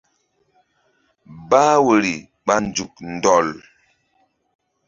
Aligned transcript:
Bah 1.49 1.75
woyri 1.85 2.15
ɓa 2.45 2.53
nzuk 2.65 2.93
ɗɔl. 3.23 3.47